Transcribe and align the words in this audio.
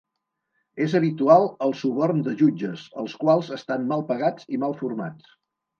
És 0.85 0.95
habitual 0.99 1.45
el 1.67 1.75
suborn 1.83 2.25
de 2.29 2.33
jutges, 2.41 2.89
els 3.05 3.17
quals 3.27 3.55
estan 3.61 3.89
mal 3.95 4.07
pagats 4.15 4.53
i 4.59 4.65
mal 4.67 4.77
formats. 4.83 5.43